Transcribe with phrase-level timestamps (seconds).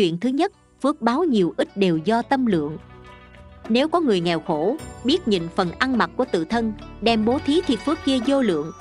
[0.00, 2.78] chuyện thứ nhất, phước báo nhiều ít đều do tâm lượng.
[3.68, 7.38] Nếu có người nghèo khổ, biết nhịn phần ăn mặc của tự thân, đem bố
[7.46, 8.72] thí thì phước kia vô lượng.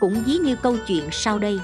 [0.00, 1.60] Cũng ví như câu chuyện sau đây.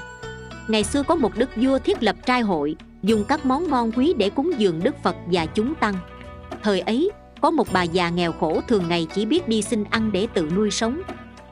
[0.67, 4.13] Ngày xưa có một đức vua thiết lập trai hội, dùng các món ngon quý
[4.17, 5.95] để cúng dường đức phật và chúng tăng.
[6.63, 7.11] Thời ấy,
[7.41, 10.49] có một bà già nghèo khổ thường ngày chỉ biết đi xin ăn để tự
[10.55, 11.01] nuôi sống.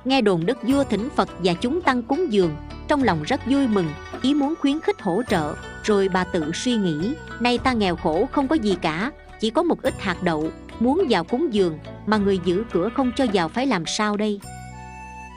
[0.06, 2.56] Nghe đồn đức vua thỉnh phật và chúng tăng cúng dường,
[2.88, 3.88] trong lòng rất vui mừng,
[4.22, 8.28] ý muốn khuyến khích hỗ trợ rồi bà tự suy nghĩ, nay ta nghèo khổ
[8.32, 10.50] không có gì cả, chỉ có một ít hạt đậu,
[10.80, 14.40] muốn vào cúng giường mà người giữ cửa không cho vào phải làm sao đây?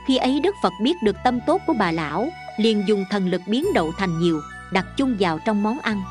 [0.06, 3.40] Khi ấy đức phật biết được tâm tốt của bà lão, liền dùng thần lực
[3.46, 4.40] biến đậu thành nhiều,
[4.72, 6.02] đặt chung vào trong món ăn.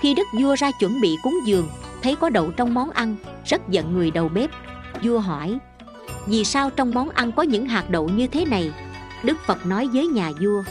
[0.00, 1.68] Khi đức vua ra chuẩn bị cúng giường
[2.02, 4.50] thấy có đậu trong món ăn, rất giận người đầu bếp.
[5.02, 5.58] Vua hỏi,
[6.26, 8.72] vì sao trong món ăn có những hạt đậu như thế này?
[9.22, 10.62] Đức phật nói với nhà vua,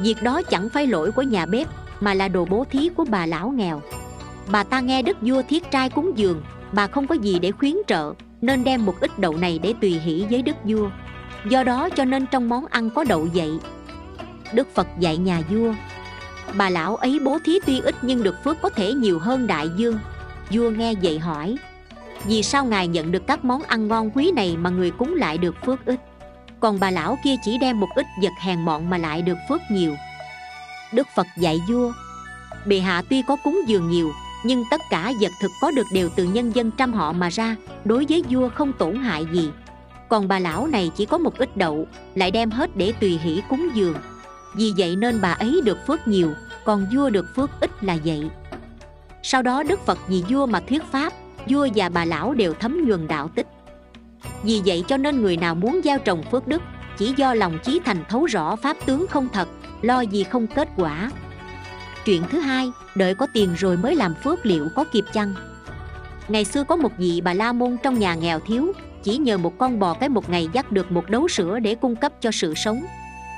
[0.00, 1.68] việc đó chẳng phải lỗi của nhà bếp
[2.00, 3.82] mà là đồ bố thí của bà lão nghèo.
[4.48, 7.74] Bà ta nghe đức vua thiết trai cúng dường, bà không có gì để khuyến
[7.86, 10.90] trợ, nên đem một ít đậu này để tùy hỷ với đức vua.
[11.48, 13.50] Do đó cho nên trong món ăn có đậu vậy
[14.52, 15.74] đức phật dạy nhà vua,
[16.54, 19.68] bà lão ấy bố thí tuy ít nhưng được phước có thể nhiều hơn đại
[19.76, 19.98] dương.
[20.50, 21.56] Vua nghe vậy hỏi,
[22.24, 25.38] vì sao ngài nhận được các món ăn ngon quý này mà người cúng lại
[25.38, 26.00] được phước ít?
[26.60, 29.60] Còn bà lão kia chỉ đem một ít vật hèn mọn mà lại được phước
[29.70, 29.96] nhiều
[30.96, 31.92] đức phật dạy vua.
[32.66, 34.12] Bệ hạ tuy có cúng dường nhiều,
[34.44, 37.56] nhưng tất cả vật thực có được đều từ nhân dân trăm họ mà ra,
[37.84, 39.50] đối với vua không tổn hại gì.
[40.08, 43.42] Còn bà lão này chỉ có một ít đậu, lại đem hết để tùy hỷ
[43.48, 43.94] cúng dường.
[44.54, 46.32] Vì vậy nên bà ấy được phước nhiều,
[46.64, 48.30] còn vua được phước ít là vậy.
[49.22, 51.12] Sau đó đức phật vì vua mà thuyết pháp,
[51.48, 53.46] vua và bà lão đều thấm nhuần đạo tích.
[54.42, 56.62] Vì vậy cho nên người nào muốn gieo trồng phước đức
[56.98, 59.48] chỉ do lòng chí thành thấu rõ pháp tướng không thật,
[59.82, 61.10] lo gì không kết quả.
[62.04, 65.34] Chuyện thứ hai, đợi có tiền rồi mới làm phước liệu có kịp chăng?
[66.28, 68.72] Ngày xưa có một vị bà la môn trong nhà nghèo thiếu,
[69.02, 71.96] chỉ nhờ một con bò cái một ngày dắt được một đấu sữa để cung
[71.96, 72.84] cấp cho sự sống.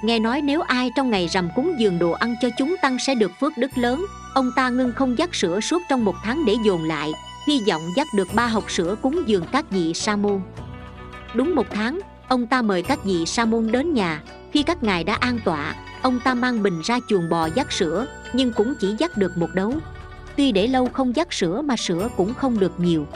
[0.03, 3.15] Nghe nói nếu ai trong ngày rằm cúng dường đồ ăn cho chúng tăng sẽ
[3.15, 6.54] được phước đức lớn, ông ta ngưng không dắt sữa suốt trong một tháng để
[6.65, 7.12] dồn lại,
[7.47, 10.41] hy vọng dắt được ba hộp sữa cúng dường các vị sa môn.
[11.34, 14.22] Đúng một tháng ông ta mời các vị sa môn đến nhà.
[14.53, 18.06] Khi các ngài đã an tọa, ông ta mang bình ra chuồng bò dắt sữa,
[18.33, 19.72] nhưng cũng chỉ dắt được một đấu
[20.39, 23.06] tuy để lâu không dắt sữa mà sữa cũng không được nhiều.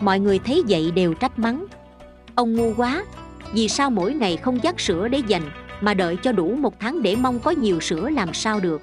[0.00, 1.66] Mọi người thấy vậy đều trách mắng.
[2.34, 3.04] Ông ngu quá,
[3.52, 5.50] vì sao mỗi ngày không dắt sữa để dành,
[5.80, 8.82] mà đợi cho đủ một tháng để mong có nhiều sữa làm sao được?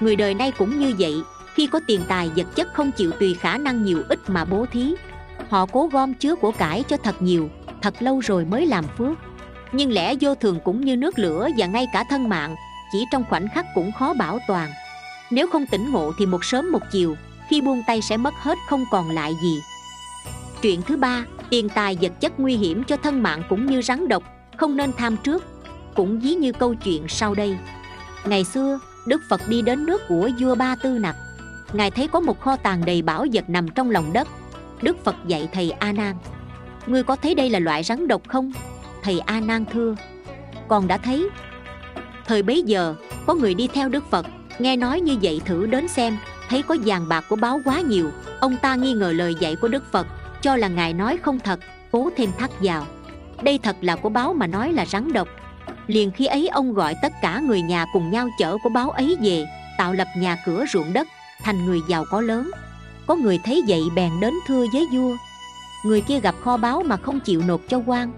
[0.00, 1.14] Người đời nay cũng như vậy,
[1.54, 4.66] khi có tiền tài vật chất không chịu tùy khả năng nhiều ít mà bố
[4.72, 4.94] thí.
[5.48, 7.50] Họ cố gom chứa của cải cho thật nhiều
[7.84, 9.18] thật lâu rồi mới làm phước.
[9.72, 12.56] Nhưng lẽ vô thường cũng như nước lửa và ngay cả thân mạng,
[12.92, 14.70] chỉ trong khoảnh khắc cũng khó bảo toàn.
[15.30, 17.16] Nếu không tỉnh ngộ thì một sớm một chiều,
[17.48, 19.60] khi buông tay sẽ mất hết không còn lại gì.
[20.62, 24.08] Chuyện thứ ba, tiền tài vật chất nguy hiểm cho thân mạng cũng như rắn
[24.08, 24.22] độc,
[24.56, 25.44] không nên tham trước.
[25.94, 27.56] Cũng ví như câu chuyện sau đây.
[28.26, 31.16] Ngày xưa, đức phật đi đến nước của vua ba tư nặc.
[31.72, 34.28] Ngài thấy có một kho tàng đầy bảo vật nằm trong lòng đất.
[34.82, 36.16] Đức phật dạy thầy a nan
[36.86, 38.52] ngươi có thấy đây là loại rắn độc không?
[39.02, 39.96] Thầy a nan thưa.
[40.68, 41.28] Con đã thấy.
[42.26, 42.94] Thời bấy giờ,
[43.26, 44.26] có người đi theo đức phật.
[44.58, 46.16] Nghe nói như vậy thử đến xem,
[46.48, 48.10] thấy có vàng bạc của báo quá nhiều.
[48.40, 50.06] Ông ta nghi ngờ lời dạy của đức phật,
[50.42, 51.60] cho là ngài nói không thật,
[51.92, 52.86] cố thêm thắt vào.
[53.42, 55.28] Đây thật là của báo mà nói là rắn độc.
[55.86, 59.16] Liền khi ấy ông gọi tất cả người nhà cùng nhau chở của báo ấy
[59.22, 59.46] về,
[59.78, 61.08] tạo lập nhà cửa ruộng đất,
[61.42, 62.50] thành người giàu có lớn.
[63.06, 65.16] Có người thấy vậy bèn đến thưa với vua
[65.84, 68.12] người kia gặp kho báo mà không chịu nộp cho quan.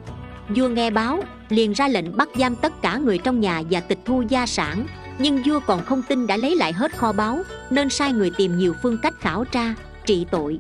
[0.49, 3.99] Vua nghe báo, liền ra lệnh bắt giam tất cả người trong nhà và tịch
[4.04, 4.87] thu gia sản.
[5.19, 7.38] Nhưng vua còn không tin đã lấy lại hết kho báu,
[7.71, 10.59] nên sai người tìm nhiều phương cách khảo tra, trị tội.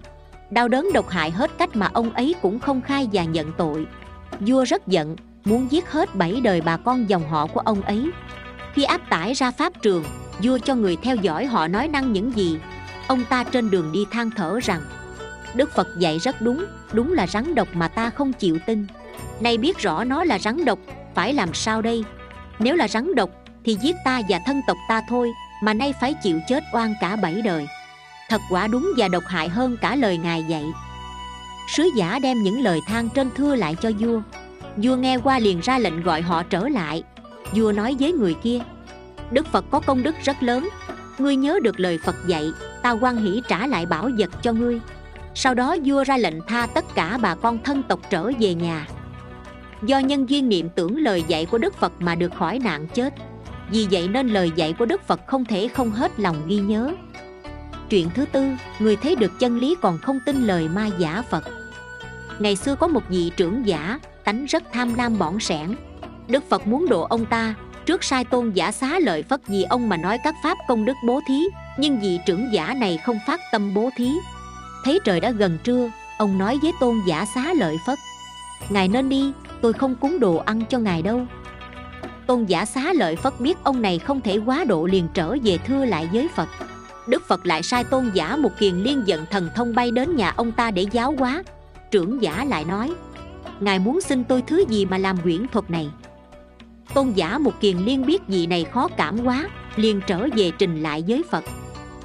[0.50, 3.86] Đau đớn độc hại hết cách mà ông ấy cũng không khai và nhận tội.
[4.40, 8.10] Vua rất giận, muốn giết hết bảy đời bà con dòng họ của ông ấy.
[8.74, 10.04] Khi áp tải ra pháp trường,
[10.42, 12.58] vua cho người theo dõi họ nói năng những gì.
[13.08, 14.80] Ông ta trên đường đi than thở rằng
[15.54, 18.86] đức phật dạy rất đúng đúng là rắn độc mà ta không chịu tin.
[19.40, 20.78] Nay biết rõ nó là rắn độc,
[21.14, 22.04] phải làm sao đây?
[22.58, 23.30] Nếu là rắn độc,
[23.64, 25.32] thì giết ta và thân tộc ta thôi,
[25.62, 27.66] mà nay phải chịu chết oan cả bảy đời.
[28.28, 30.64] Thật quả đúng và độc hại hơn cả lời ngài dạy.
[31.68, 34.20] Sứ giả đem những lời than trên thưa lại cho vua.
[34.76, 37.02] Vua nghe qua liền ra lệnh gọi họ trở lại.
[37.52, 38.58] Vua nói với người kia,
[39.30, 40.68] đức phật có công đức rất lớn.
[41.18, 42.50] Ngươi nhớ được lời phật dạy,
[42.82, 44.80] ta quan hỷ trả lại bảo vật cho ngươi
[45.38, 48.86] sau đó vua ra lệnh tha tất cả bà con thân tộc trở về nhà.
[49.82, 53.14] Do nhân duyên niệm tưởng lời dạy của đức phật mà được khỏi nạn chết.
[53.70, 56.92] Vì vậy nên lời dạy của đức phật không thể không hết lòng ghi nhớ.
[57.90, 58.46] Chuyện thứ tư,
[58.78, 61.44] người thấy được chân lý còn không tin lời ma giả Phật.
[62.38, 65.74] Ngày xưa có một vị trưởng giả, tánh rất tham lam bỏng sẻn.
[66.28, 67.54] Đức Phật muốn độ ông ta
[67.86, 70.96] Trước sai tôn giả xá lợi Phất vì ông mà nói các pháp công đức
[71.06, 71.40] bố thí
[71.78, 74.10] Nhưng vị trưởng giả này không phát tâm bố thí.
[74.86, 77.98] Thấy trời đã gần trưa Ông nói với tôn giả xá lợi Phất
[78.68, 81.26] Ngài nên đi, tôi không cúng đồ ăn cho ngài đâu.
[82.26, 85.58] Tôn giả xá lợi Phất biết ông này không thể quá độ liền trở về
[85.58, 86.48] thưa lại với Phật.
[87.08, 90.32] Đức Phật lại sai tôn giả một kiền liên giận thần thông bay đến nhà
[90.36, 91.42] ông ta để giáo hóa.
[91.90, 92.92] Trưởng giả lại nói
[93.60, 95.90] Ngài muốn xin tôi thứ gì mà làm quyển thuật này?
[96.94, 100.82] Tôn giả một kiền liên biết gì này khó cảm quá liền trở về trình
[100.82, 101.44] lại với Phật.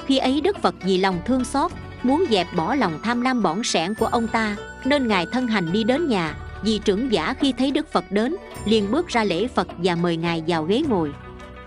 [0.06, 1.72] Khi ấy Đức Phật vì lòng thương xót
[2.04, 4.56] Muốn dẹp bỏ lòng tham lam bỏng sẻn của ông ta,
[4.86, 8.36] Nên Ngài thân hành đi đến nhà, Vì trưởng giả khi thấy Đức Phật đến,
[8.66, 11.12] liền bước ra lễ Phật và mời Ngài vào ghế ngồi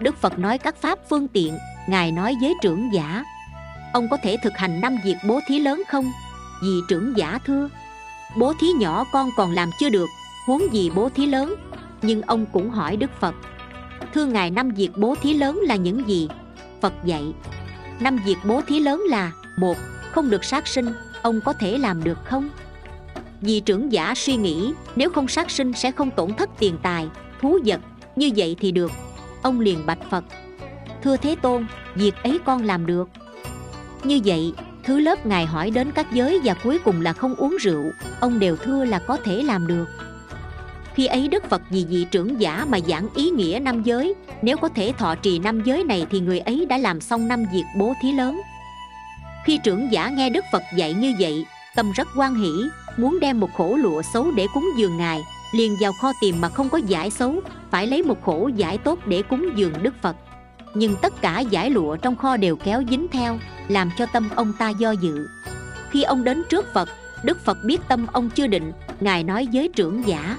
[0.00, 1.58] Đức Phật nói các pháp phương tiện,
[1.88, 3.24] Ngài nói với trưởng giả,
[3.92, 6.12] Ông có thể thực hành năm việc bố thí lớn không?
[6.62, 7.68] Vì trưởng giả thưa,
[8.36, 10.08] Bố thí nhỏ con còn làm chưa được,
[10.46, 11.54] Huống gì bố thí lớn
[12.02, 13.34] Nhưng ông cũng hỏi Đức Phật,
[14.14, 16.28] Thưa Ngài, năm việc bố thí lớn là những gì?
[16.80, 17.32] Phật dạy,
[18.00, 19.76] Năm việc bố thí lớn là, một
[20.14, 22.50] không được sát sinh, Ông có thể làm được không?
[23.40, 27.08] Vì trưởng giả suy nghĩ, Nếu không sát sinh sẽ không tổn thất tiền tài,
[27.40, 27.80] Thú vật,
[28.16, 28.92] Như vậy thì được.
[29.42, 30.24] Ông liền bạch Phật.
[31.02, 33.08] Thưa Thế Tôn, Việc ấy con làm được.
[34.04, 34.52] Như vậy,
[34.84, 37.84] Thứ lớp Ngài hỏi đến các giới Và cuối cùng là không uống rượu,
[38.20, 39.86] Ông đều thưa là có thể làm được.
[40.94, 44.56] Khi ấy Đức Phật vì vị trưởng giả mà giảng ý nghĩa năm giới, Nếu
[44.56, 47.64] có thể thọ trì năm giới này Thì người ấy đã làm xong năm việc
[47.78, 48.40] bố thí lớn.
[49.44, 52.50] Khi trưởng giả nghe Đức Phật dạy như vậy, Tâm rất quan hỷ,
[52.96, 55.20] Muốn đem một khổ lụa xấu để cúng dường Ngài,
[55.54, 58.98] Liền vào kho tìm mà không có giải xấu, Phải lấy một khổ giải tốt
[59.06, 60.16] để cúng dường Đức Phật.
[60.74, 63.38] Nhưng tất cả giải lụa trong kho đều kéo dính theo,
[63.68, 65.26] Làm cho tâm ông ta do dự.
[65.90, 66.88] Khi ông đến trước Phật,
[67.22, 70.38] Đức Phật biết tâm ông chưa định, Ngài nói với trưởng giả,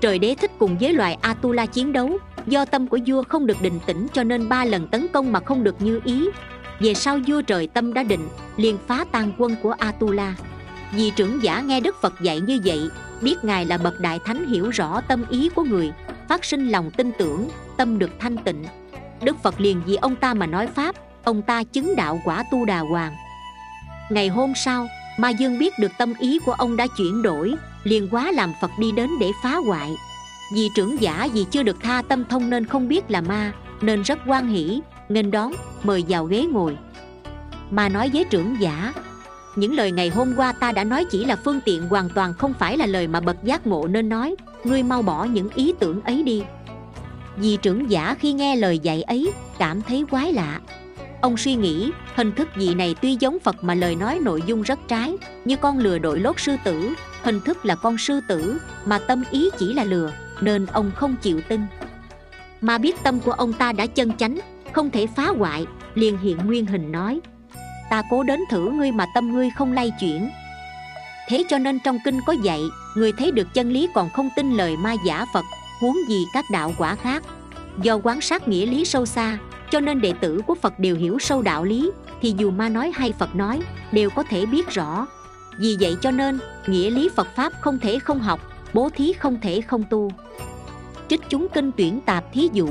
[0.00, 3.62] Trời đế thích cùng với loài Atula chiến đấu, Do tâm của vua không được
[3.62, 6.28] định tĩnh cho nên ba lần tấn công mà không được như ý.
[6.80, 10.34] Về sau vua trời tâm đã định liền phá tan quân của Atula.
[10.92, 12.90] Vì trưởng giả nghe Đức Phật dạy như vậy
[13.20, 15.92] Biết Ngài là bậc đại thánh hiểu rõ tâm ý của người
[16.28, 18.64] Phát sinh lòng tin tưởng, tâm được thanh tịnh.
[19.22, 22.64] Đức Phật liền vì ông ta mà nói Pháp Ông ta chứng đạo quả tu
[22.64, 23.16] đà hoàng.
[24.10, 24.86] Ngày hôm sau,
[25.18, 28.70] Ma Dương biết được tâm ý của ông đã chuyển đổi liền quá làm Phật
[28.78, 29.96] đi đến để phá hoại.
[30.54, 34.02] Vì trưởng giả vì chưa được tha tâm thông nên không biết là ma Nên
[34.02, 36.76] rất quan hỷ, nên đón, mời vào ghế ngồi.
[37.70, 38.92] Mà nói với trưởng giả
[39.56, 42.52] Những lời ngày hôm qua ta đã nói chỉ là phương tiện hoàn toàn không
[42.58, 46.00] phải là lời mà bậc giác ngộ nên nói Ngươi mau bỏ những ý tưởng
[46.00, 46.42] ấy đi.
[47.36, 50.60] Vì trưởng giả khi nghe lời dạy ấy cảm thấy quái lạ.
[51.20, 54.62] Ông suy nghĩ hình thức vị này tuy giống Phật mà lời nói nội dung
[54.62, 56.92] rất trái Như con lừa đội lốt sư tử
[57.22, 61.16] Hình thức là con sư tử Mà tâm ý chỉ là lừa Nên ông không
[61.22, 61.60] chịu tin.
[62.60, 64.38] Mà biết tâm của ông ta đã chân chánh
[64.76, 67.20] không thể phá hoại, liền hiện nguyên hình nói,
[67.90, 70.30] Ta cố đến thử ngươi mà tâm ngươi không lay chuyển.
[71.28, 72.62] Thế cho nên trong kinh có dạy,
[72.96, 75.44] Người thấy được chân lý còn không tin lời ma giả Phật,
[75.80, 77.22] Huống gì các đạo quả khác.
[77.82, 79.38] Do quán sát nghĩa lý sâu xa,
[79.70, 81.90] cho nên đệ tử của Phật đều hiểu sâu đạo lý,
[82.22, 83.60] Thì dù ma nói hay Phật nói,
[83.92, 85.06] Đều có thể biết rõ.
[85.58, 88.40] Vì vậy cho nên, Nghĩa lý Phật Pháp không thể không học,
[88.74, 90.10] Bố thí không thể không tu.
[91.08, 92.68] Trích chúng kinh tuyển tạp thí dụ.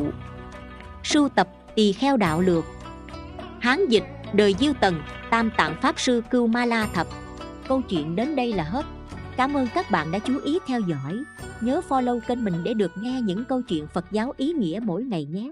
[1.03, 2.65] Sưu tập tỳ kheo đạo lược.
[3.59, 4.03] Hán dịch,
[4.33, 7.07] đời diêu tần, Tam tạng Pháp sư Cưu Ma La Thập.
[7.67, 8.85] Câu chuyện đến đây là hết.
[9.37, 11.23] Cảm ơn các bạn đã chú ý theo dõi.
[11.61, 15.03] Nhớ follow kênh mình để được nghe những câu chuyện Phật giáo ý nghĩa mỗi
[15.03, 15.51] ngày nhé.